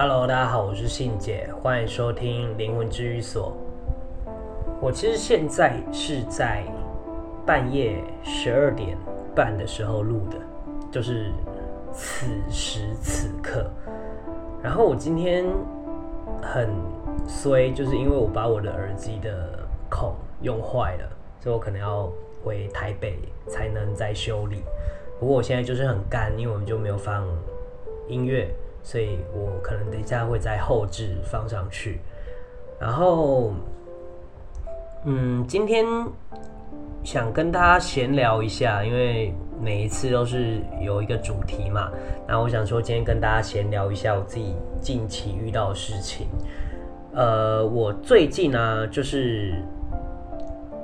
[0.00, 3.52] Hello，大家好，我是信姐，欢迎收听灵魂治愈所。
[4.80, 6.62] 我其实现在是在
[7.44, 8.96] 半夜十二点
[9.34, 10.38] 半的时候录的，
[10.88, 11.32] 就是
[11.92, 13.68] 此时此刻。
[14.62, 15.44] 然后我今天
[16.40, 16.70] 很
[17.26, 19.58] 衰，就是因为我把我的耳机的
[19.90, 21.08] 孔用坏了，
[21.40, 22.08] 所以我可能要
[22.44, 24.62] 回台北才能再修理。
[25.18, 27.26] 不过我现在就是很干，因为我们就没有放
[28.06, 28.48] 音乐。
[28.88, 32.00] 所以我可能等一下会在后置放上去，
[32.80, 33.52] 然后，
[35.04, 35.84] 嗯，今天
[37.04, 41.90] 想跟大家闲聊一下，因为每一次都是有一个主题嘛。
[42.26, 46.26] 那我想说，今天跟大家闲聊一下我自己近期遇到的事情。
[47.12, 49.52] 呃，我最近呢，就是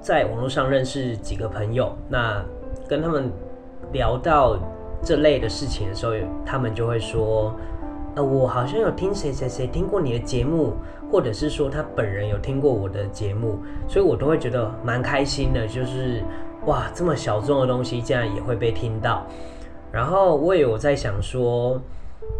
[0.00, 2.40] 在网络上认识几个朋友，那
[2.88, 3.28] 跟他们
[3.90, 4.56] 聊到
[5.02, 6.12] 这类的事情的时候，
[6.46, 7.52] 他们就会说。
[8.18, 10.74] 呃，我好像有听谁谁谁听过你的节目，
[11.08, 15.68] 或者是说他本人有听过我的节目，所以我都会觉得蛮开心的。
[15.68, 16.20] 就是
[16.66, 19.24] 哇，这么小众的东西竟然也会被听到。
[19.92, 21.80] 然后我也有在想说，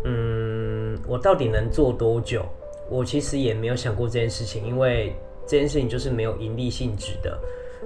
[0.05, 2.45] 嗯，我到底能做多久？
[2.91, 5.15] 我其实也没有想过这件事情，因为
[5.47, 7.39] 这件事情就是没有盈利性质的。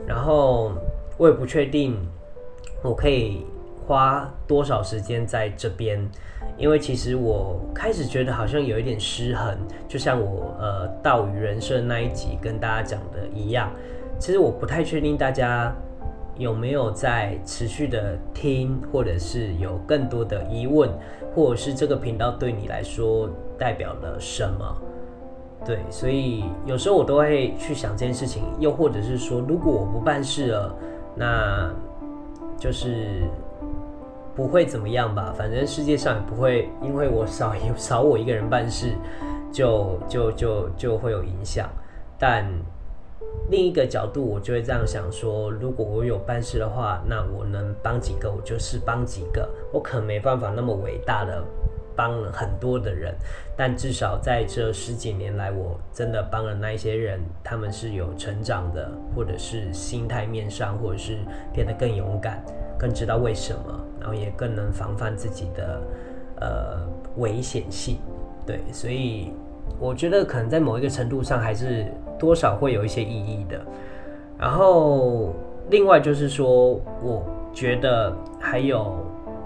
[0.06, 0.73] 然后
[1.19, 1.95] 我也不确定
[2.83, 3.45] 我可以
[3.86, 6.08] 花多少时间在这边。
[6.58, 9.56] 因为其实我开始觉得好像有一点失衡，
[9.88, 13.70] 就像我呃道与人生那一集跟大家讲的一样，
[14.19, 15.75] 其实我不太确定大家
[16.36, 20.91] 有没有在持续的听，或者是有更多的疑问，
[21.34, 24.77] 或者是这个频道对你来说代表了什么？
[25.64, 30.77] 对，所以有时候我都会去想这件事情，又或者是说，如果我不办事了，
[31.16, 31.72] 那
[32.58, 33.22] 就是。
[34.34, 38.93] 不会怎么样吧，反正世界上也不会因为我少一少我一个人办事，
[39.53, 41.69] 就就就就会有影响。
[42.19, 42.47] 但
[43.50, 49.48] 另一个角度，我就会这样想说：如果我有办事的话，那我能帮几个，我就是帮几个。
[49.72, 51.42] 我可没办法那么伟大的
[51.97, 53.15] 帮了很多的人，
[53.56, 61.19] 但至少在这十几年来，我真的帮了那一些人，他们是有成长的，或者是心态面上，或者是
[61.53, 62.42] 变得更勇敢，
[62.82, 63.78] 更知道为什么。
[64.03, 65.81] 然后也更能防范自己的
[66.41, 66.76] 呃
[67.19, 67.98] 危险性，
[68.44, 69.31] 对，所以
[69.78, 71.87] 我觉得可能在某一个程度上还是
[72.19, 73.60] 多少会有一些意义的。
[74.37, 75.32] 然后
[75.71, 78.92] 另外就是说，我觉得还有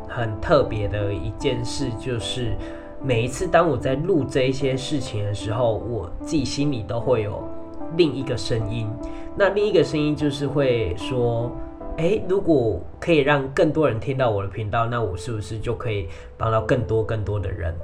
[0.09, 2.55] 很特别的一件事，就是
[3.03, 7.47] 每一次当我在录这一些事情的时候，我自己心里都会有
[7.95, 8.89] 另一个声音。
[9.37, 11.53] 那另一个声音就是会说。
[11.97, 17.75] 诶，如果可以让更多人听到我的频道，那我是不是就可以帮到更多更多的人？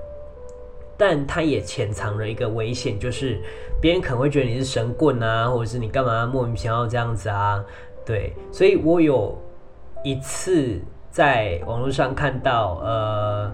[0.99, 3.41] 但它也潜藏了一个危险，就是
[3.81, 7.65] 别人可能会觉得你是神棍啊，或者是你干嘛莫名其妙这样子啊？
[8.05, 9.37] 对，所以我有
[10.05, 10.79] 一次
[11.11, 13.51] 在网络上看到，呃，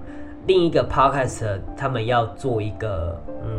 [0.46, 3.57] 另一个 podcast 他们要做一个，嗯。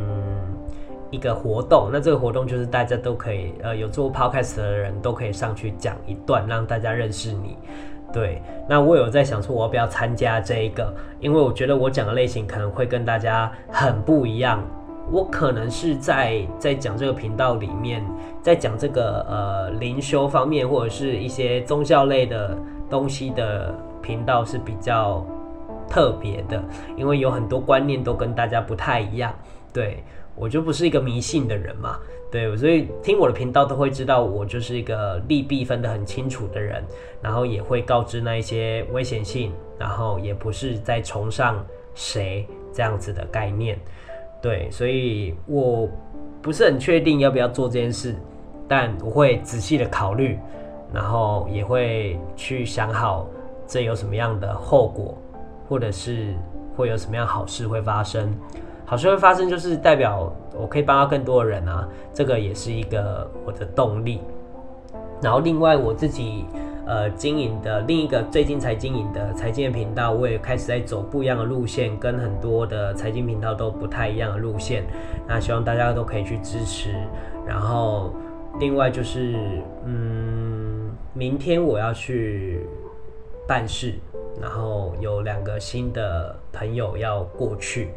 [1.12, 7.58] 一个活动，那这个活动就是大家都可以，呃，有做 podcast 的人都可以上去讲一段，让大家认识你。
[8.12, 10.92] 对，那我有在想说，我要不要参加这一个？
[11.20, 14.64] 因为我觉得我讲的类型可能会跟大家很不一样。
[15.12, 18.04] 我可能是在在讲这个频道里面，
[18.42, 22.56] 在讲这个呃灵修方面或者是一些宗教类的
[22.90, 25.26] 东西的频道是比较
[25.90, 26.64] 特别的，
[26.96, 29.34] 因为有很多观念都跟大家不太一样。
[29.74, 30.04] 对。
[30.40, 32.00] 我就不是一个迷信的人嘛，
[32.32, 36.82] 对，所以听我的频道都会知道我就是一个利弊分得很清楚的人，
[37.22, 41.64] 然后也会告知那一些危险性，然后也不是在崇尚
[41.94, 43.78] 谁这样子的概念，
[44.42, 45.90] 对，所以我
[46.42, 48.16] 不是很确定要不要做这件事，
[48.66, 50.40] 但我会仔细的考虑，
[50.94, 53.28] 然后也会去想好
[53.68, 55.18] 这有什么样的后果，
[55.68, 56.34] 或者是
[56.78, 58.34] 会有什么样好事会发生。
[58.90, 64.20] 好事会发生，就是代表我可以帮到更多的人啊，这个也是一个我的动力。
[65.22, 66.44] 然后另外我自己
[66.88, 74.84] 呃经营的另一个最近才经营的财经频道，我也开始在走不一样的路线，跟很多的财经频道都不太一样的路线。
[75.28, 76.96] 那希望大家都可以去支持。
[77.46, 78.12] 然后
[78.60, 79.36] 另外就是
[79.86, 82.66] 嗯，明天我要去
[83.48, 83.94] 办事，
[84.42, 87.90] 然后有两个新的朋友要过去。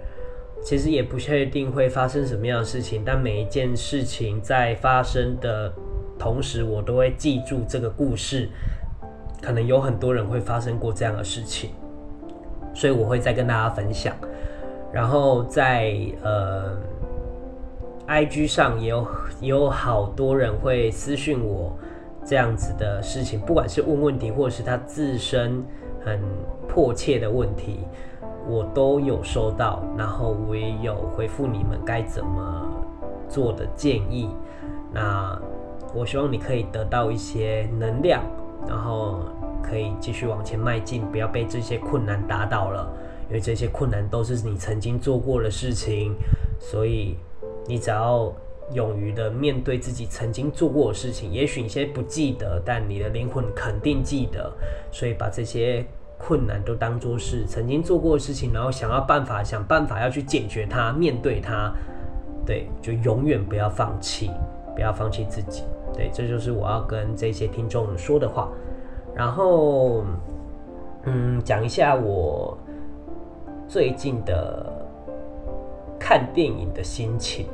[0.62, 5.73] 其实也不确定会发生什么样的事情，但每一件事情在发生的
[6.19, 8.49] 同时，我都会记住这个故事。
[9.43, 11.70] 可能有很多人会发生过这样的事情，
[12.73, 14.14] 所以我会再跟大家分享。
[14.93, 16.76] 然后在呃
[18.06, 19.06] ，IG 上也有
[19.41, 21.76] 也有好多人会私讯我
[22.25, 25.61] 这样子的事情，不管是问问题，或者是他自身
[26.05, 26.20] 很
[26.69, 27.81] 迫切的问题，
[28.49, 32.69] 我都有收到，然后我也有回复你们该怎么
[33.29, 34.29] 做的建议。
[34.93, 35.41] 那
[35.94, 38.23] 我希望你可以得到一些能量，
[38.69, 39.21] 然后
[39.62, 42.91] 可以继续往前迈进，不要被这些困难打倒了。
[43.29, 46.15] 因为这些困难都是你曾经做过的事情，
[46.59, 47.17] 所以
[47.67, 48.31] 你只要
[48.75, 51.33] 勇于的面对自己曾经做过的事情。
[51.33, 54.53] 也许你现在不记得，但你的灵魂肯定记得。
[54.91, 55.87] 所以把这些
[56.22, 61.72] 困难都当作是曾经做过的事情，然后想要办法，想办法要去解决它，面对它。
[62.46, 64.30] 对，就永远不要放弃，
[64.74, 65.64] 不要放弃自己。
[65.92, 68.48] 对，这就是我要跟这些听众说的话。
[69.14, 70.04] 然后，
[71.04, 72.56] 嗯，讲一下我。
[73.69, 74.70] 最近的
[75.98, 77.46] 看电影的心情，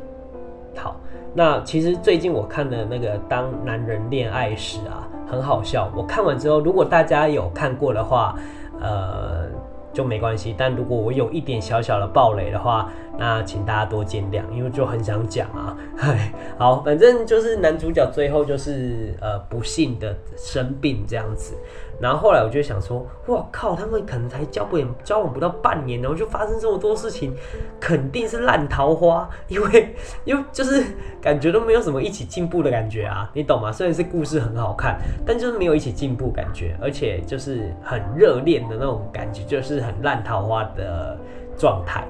[0.75, 0.97] 好，
[1.33, 5.89] 那其实最近我看的那个《当男人恋爱时》啊，很好笑。
[5.95, 8.35] 我看完之后，如果大家有看过的话，
[8.81, 9.47] 呃，
[9.93, 10.55] 就没关系。
[10.57, 15.77] 但如果我有一点小小的暴雷的话，那请大家多见谅，因为就很想讲啊。
[16.59, 21.55] 好，反正就是男主角最后就是呃不幸的生病这样子。
[22.01, 27.35] 然后后来我就想说，哇靠，他们可能才交不交往不到半年，然后就发生这么多事情，
[27.81, 30.83] 肯定是烂桃花，因为 因为就是
[31.21, 33.73] 感觉都没有什么一起进步的感觉啊，你懂吗？
[33.73, 41.19] 虽然是故事很好看，但就是没有一起进步感觉，而且就是很热恋的那种感觉，就是很烂桃花的
[41.57, 42.05] 状态。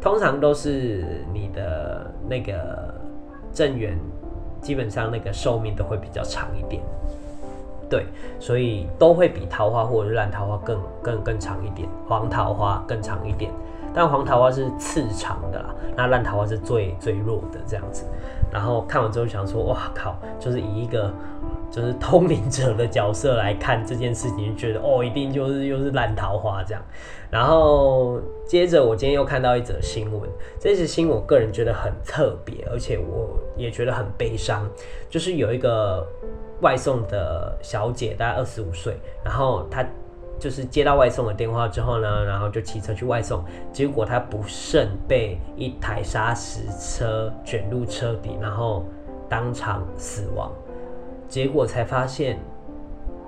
[0.00, 2.92] 通常都是你的那个
[3.52, 3.96] 正缘，
[4.60, 6.82] 基本上那个寿命都会比较长一点。
[7.92, 8.06] 对，
[8.40, 13.52] 所以都会比桃花或者是烂桃花更更更长一点，黄桃花更长一点，
[13.92, 18.06] 但黄桃花是次长的啦，那烂桃花是最最弱的这样子。
[18.50, 21.12] 然后看完之后想说，哇靠，就是以一个
[21.70, 26.82] 就是通灵者的角色来看这件事情，就觉得哦，一定就是又是烂桃花这样。
[27.30, 30.22] 然后接着我今天又看到一则新闻，
[30.58, 34.66] 这则新闻我个人觉得很特别，而且我也觉得很悲伤，
[35.10, 36.06] 就是有一个。
[36.62, 39.84] 外送的小姐大概二十五岁，然后她
[40.38, 48.86] 就是接到外送的电话之后呢，然后就骑车去外送，结果她不慎被一台砂石车卷入车底，然后
[49.28, 50.50] 当场死亡。
[51.28, 52.38] 结果才发现，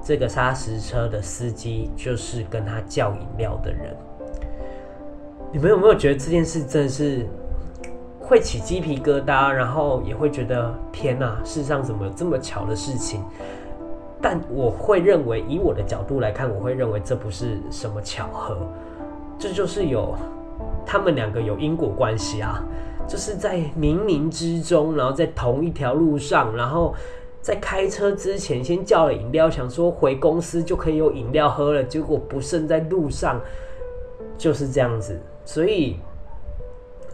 [0.02, 3.96] 这个砂石车的司机就是跟他叫饮料的人。
[5.52, 7.26] 你们有没有觉得这件事真的是？
[8.26, 13.20] 会起鸡皮疙瘩，然后也会觉得天哪，世上怎么有这么巧的事情？
[14.22, 18.56] 但我会认为，以我的角度来看，我会认为这不是什么巧合，
[19.38, 20.14] 这就是有
[20.86, 22.64] 他们两个有因果关系啊，
[23.06, 26.94] 就是在冥冥之中，然后在同一条路上，然后
[27.42, 33.38] 在开车之前先叫了饮料，想说回公司就可以有饮料喝了，结果不慎在路上
[34.38, 35.98] 就是这样子，所以。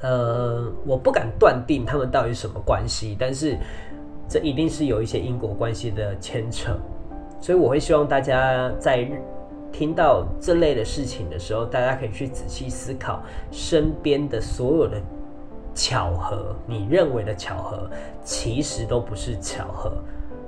[0.03, 3.57] 呃，我不敢断定他们到底什么关系，但是
[4.29, 6.73] 这一定是有一些因果关系的牵扯，
[7.41, 9.07] 所以我会希望大家在
[9.73, 15.01] 听到这类的事情的时候，大家可以去仔细思考身边的所有的
[15.75, 17.89] 巧合，你认为的巧合，
[18.25, 19.93] 其实都不是巧合。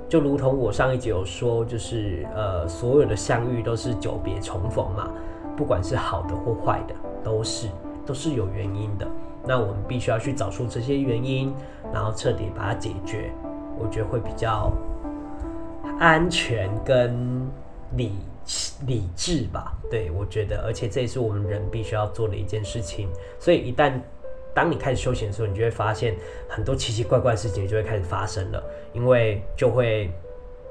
[0.09, 5.09] 就如同我上一集有说，就是呃，所有的相遇都是久别重逢嘛，
[5.55, 7.67] 不管是好的或坏的，都是
[8.05, 9.07] 都是有原因的。
[9.45, 11.53] 那我们必须要去找出这些原因，
[11.93, 13.31] 然后彻底把它解决，
[13.77, 14.71] 我觉得会比较
[15.99, 17.45] 安全跟
[17.97, 18.13] 理
[18.85, 19.73] 理智吧。
[19.91, 23.09] 对，我觉得，而且这也是我们人必须要做的一件事情。
[23.37, 23.93] 所以一旦
[24.53, 26.15] 当你开始修行的时候，你就会发现
[26.47, 30.09] 很多奇奇怪怪的事情就会开始发生了，因为就会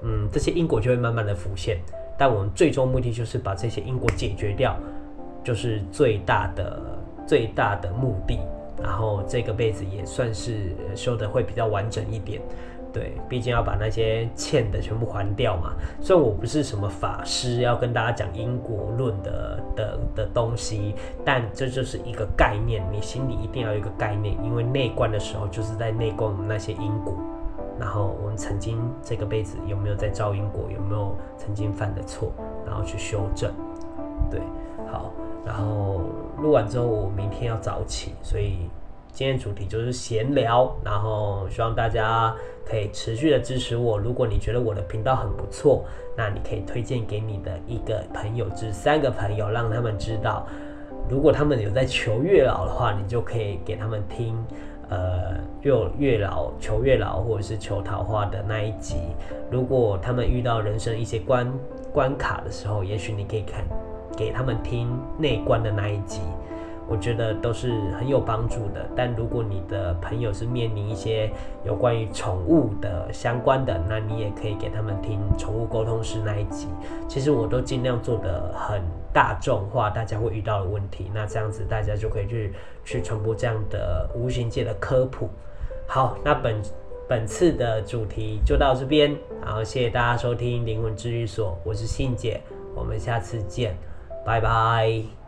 [0.03, 1.79] 嗯，这些因果就会慢慢的浮现。
[2.17, 4.77] 但我们最终目的就是把这些因果解决掉，
[5.45, 6.92] 就是最大的
[7.27, 8.39] 最大的目的。
[8.83, 12.41] 然后这个辈子也算是修得会比较完整一点，
[12.93, 15.75] 对，毕竟要把那些欠的全部还掉嘛。
[16.01, 27.15] 虽然我不是什么法师，要跟大家讲因果论的的的东西，但这就是一个概念，你心里一定要有一个概念，因为内观的时候就是在内观我们那些因果，
[27.79, 32.33] 然后我们曾经这个辈子有没有在造因果，有没有曾经犯的错，
[32.67, 33.53] 然后去修正，
[34.29, 34.41] 对，
[34.91, 35.13] 好。
[35.45, 36.01] 然后
[36.43, 38.69] 录完之后，我明天要早起，所以
[39.13, 40.75] 今天主题就是闲聊。
[40.85, 42.35] 然后希望大家
[42.67, 43.97] 可以持续的支持我。
[43.97, 45.85] 如果你觉得我的频道很不错，
[46.17, 50.45] 那你可以推荐给你的一个朋友至三个朋友，让他们知道，
[51.09, 54.37] 如果他们有在求月老的话，你就可以给他们听，
[54.89, 58.97] 呃，月月老求月老或者是求桃花的那一集。
[59.51, 61.51] 如果他们遇到人生一些关
[61.93, 63.65] 关卡的时候，也许你可以看
[64.17, 64.89] 给他们听
[65.19, 66.21] 内观的那一集。
[66.89, 68.85] 我觉得都是很有帮助的。
[68.95, 71.31] 但如果你的朋友是面临一些
[71.65, 76.67] 有关于宠物的相关的，那你也可以给他们听宠物沟通师那一集。
[77.09, 81.11] 其实我都尽量做得很大众化，大家会遇到的问题。
[81.15, 82.53] 那这样子大家就可以去
[82.85, 85.31] 去传播这样的无形界的科普。
[85.87, 86.61] 好，那本
[87.09, 89.17] 本次的主题就到这边。
[89.41, 92.41] 好，谢谢大家收听灵魂治愈所，我是信姐，
[92.75, 93.75] 我们下次见，
[94.25, 95.22] 拜拜。